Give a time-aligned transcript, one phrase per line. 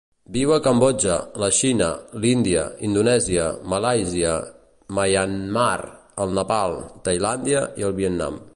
[0.35, 1.89] Viu a Cambodja, la Xina,
[2.23, 4.33] l'Índia, Indonèsia, Malàisia,
[4.99, 5.77] Myanmar,
[6.25, 6.77] el Nepal,
[7.09, 8.43] Tailàndia i el Vietnam.